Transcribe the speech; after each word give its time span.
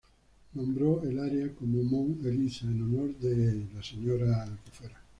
Nombró 0.55 1.03
el 1.03 1.19
área 1.19 1.53
como 1.53 1.83
Mount 1.83 2.25
Eliza 2.25 2.65
en 2.65 2.81
honor 2.81 3.15
de 3.17 3.67
Mrs. 3.71 4.95